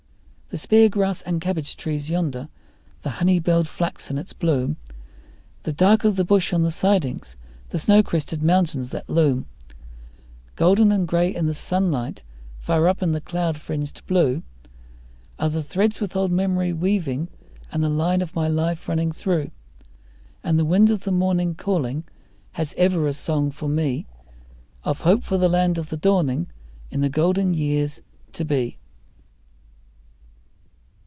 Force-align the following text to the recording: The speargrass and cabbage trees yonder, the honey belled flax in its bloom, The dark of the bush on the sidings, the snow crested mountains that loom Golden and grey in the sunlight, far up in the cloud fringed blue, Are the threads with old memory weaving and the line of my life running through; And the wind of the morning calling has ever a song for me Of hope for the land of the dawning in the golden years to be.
The 0.53 0.57
speargrass 0.57 1.21
and 1.25 1.39
cabbage 1.39 1.77
trees 1.77 2.09
yonder, 2.09 2.49
the 3.03 3.09
honey 3.21 3.39
belled 3.39 3.69
flax 3.69 4.11
in 4.11 4.17
its 4.17 4.33
bloom, 4.33 4.75
The 5.63 5.71
dark 5.71 6.03
of 6.03 6.17
the 6.17 6.25
bush 6.25 6.51
on 6.51 6.61
the 6.61 6.71
sidings, 6.71 7.37
the 7.69 7.79
snow 7.79 8.03
crested 8.03 8.43
mountains 8.43 8.91
that 8.91 9.09
loom 9.09 9.45
Golden 10.57 10.91
and 10.91 11.07
grey 11.07 11.33
in 11.33 11.45
the 11.45 11.53
sunlight, 11.53 12.23
far 12.59 12.89
up 12.89 13.01
in 13.01 13.13
the 13.13 13.21
cloud 13.21 13.57
fringed 13.59 14.05
blue, 14.07 14.43
Are 15.39 15.47
the 15.47 15.63
threads 15.63 16.01
with 16.01 16.17
old 16.17 16.33
memory 16.33 16.73
weaving 16.73 17.29
and 17.71 17.81
the 17.81 17.87
line 17.87 18.21
of 18.21 18.35
my 18.35 18.49
life 18.49 18.89
running 18.89 19.13
through; 19.13 19.51
And 20.43 20.59
the 20.59 20.65
wind 20.65 20.91
of 20.91 21.05
the 21.05 21.13
morning 21.13 21.55
calling 21.55 22.03
has 22.59 22.75
ever 22.77 23.07
a 23.07 23.13
song 23.13 23.51
for 23.51 23.69
me 23.69 24.05
Of 24.83 24.99
hope 24.99 25.23
for 25.23 25.37
the 25.37 25.47
land 25.47 25.77
of 25.77 25.87
the 25.87 25.95
dawning 25.95 26.47
in 26.89 26.99
the 26.99 27.07
golden 27.09 27.53
years 27.53 28.01
to 28.33 28.43
be. 28.43 28.79